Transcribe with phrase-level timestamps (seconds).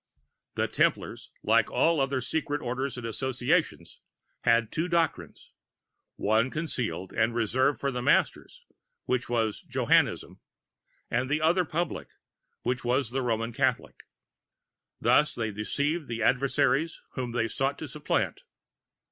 [0.55, 3.99] "The Templars, like all other Secret Orders and Associations,
[4.45, 5.51] had two doctrines,
[6.15, 8.65] one concealed and reserved for the Masters,
[9.05, 10.39] which was Johannism;
[11.11, 12.07] the other public,
[12.63, 14.07] which was the Roman Catholic.
[14.99, 18.41] Thus they deceived the adversaries whom they sought to supplant.